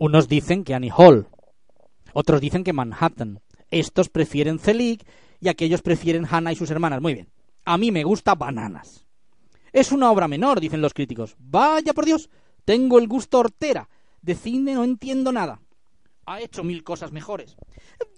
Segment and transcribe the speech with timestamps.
[0.00, 1.28] Unos dicen que Annie Hall,
[2.14, 5.04] otros dicen que Manhattan, estos prefieren Zelig
[5.40, 7.02] y aquellos prefieren Hannah y sus hermanas.
[7.02, 7.28] Muy bien,
[7.66, 9.04] a mí me gusta Bananas.
[9.74, 11.36] Es una obra menor, dicen los críticos.
[11.38, 12.30] Vaya por Dios,
[12.64, 13.90] tengo el gusto hortera.
[14.22, 15.60] De cine no entiendo nada.
[16.24, 17.58] Ha hecho mil cosas mejores.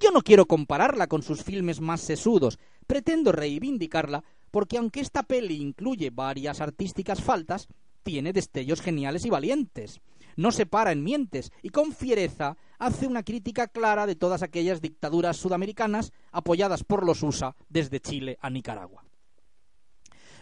[0.00, 2.58] Yo no quiero compararla con sus filmes más sesudos.
[2.88, 7.68] Pretendo reivindicarla porque aunque esta peli incluye varias artísticas faltas,
[8.02, 10.00] tiene destellos geniales y valientes.
[10.36, 14.80] No se para en mientes y con fiereza hace una crítica clara de todas aquellas
[14.80, 19.04] dictaduras sudamericanas apoyadas por los USA desde Chile a Nicaragua.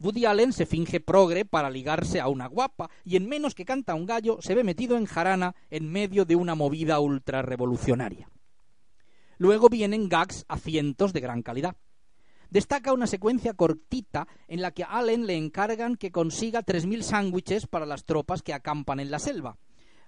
[0.00, 3.94] Woody Allen se finge progre para ligarse a una guapa y en menos que canta
[3.94, 8.30] un gallo se ve metido en jarana en medio de una movida ultrarrevolucionaria.
[9.36, 11.76] Luego vienen gags a cientos de gran calidad.
[12.50, 17.66] Destaca una secuencia cortita en la que a Allen le encargan que consiga 3.000 sándwiches
[17.66, 19.56] para las tropas que acampan en la selva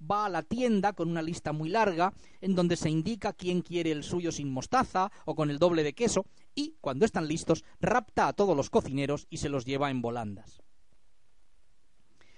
[0.00, 3.90] va a la tienda con una lista muy larga en donde se indica quién quiere
[3.90, 8.28] el suyo sin mostaza o con el doble de queso y, cuando están listos, rapta
[8.28, 10.62] a todos los cocineros y se los lleva en volandas.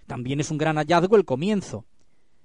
[0.07, 1.85] También es un gran hallazgo el comienzo.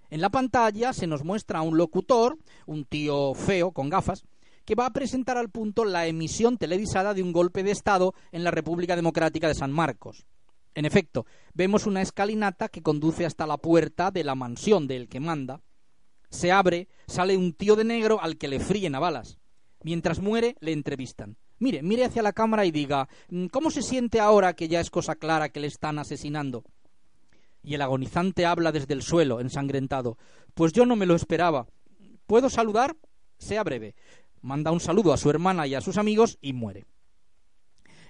[0.10, 2.38] En la pantalla se nos muestra a un locutor,
[2.68, 4.24] un tío feo con gafas,
[4.66, 8.44] que va a presentar al punto la emisión televisada de un golpe de Estado en
[8.44, 10.26] la República Democrática de San Marcos.
[10.74, 15.22] En efecto, vemos una escalinata que conduce hasta la puerta de la mansión del que
[15.22, 15.62] manda.
[16.30, 19.38] Se abre, sale un tío de negro al que le fríen a balas.
[19.84, 21.38] Mientras muere, le entrevistan.
[21.60, 24.90] Mire, mire hacia la cámara y diga mm, ¿Cómo se siente ahora que ya es
[24.90, 26.66] cosa clara que le están asesinando?
[27.64, 30.18] Y el agonizante habla desde el suelo, ensangrentado.
[30.54, 31.68] Pues yo no me lo esperaba.
[32.28, 32.98] ¿Puedo saludar?
[33.38, 33.96] Sea breve.
[34.46, 36.86] Manda un saludo a su hermana y a sus amigos y muere.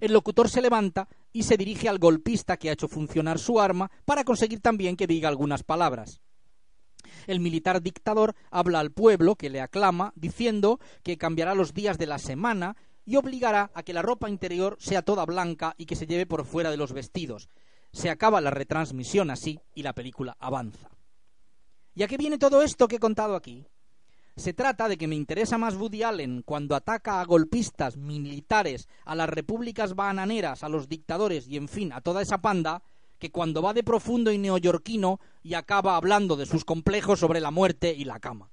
[0.02, 3.90] El locutor se levanta y se dirige al golpista que ha hecho funcionar su arma
[4.04, 6.20] para conseguir también que diga algunas palabras.
[7.26, 12.06] El militar dictador habla al pueblo que le aclama diciendo que cambiará los días de
[12.06, 16.06] la semana y obligará a que la ropa interior sea toda blanca y que se
[16.06, 17.48] lleve por fuera de los vestidos.
[17.94, 20.90] Se acaba la retransmisión así y la película avanza.
[21.94, 23.66] ¿Y a qué viene todo esto que he contado aquí?
[24.38, 29.16] Se trata de que me interesa más Woody Allen cuando ataca a golpistas militares, a
[29.16, 32.84] las repúblicas bananeras, a los dictadores y en fin, a toda esa panda,
[33.18, 37.50] que cuando va de profundo y neoyorquino y acaba hablando de sus complejos sobre la
[37.50, 38.52] muerte y la cama.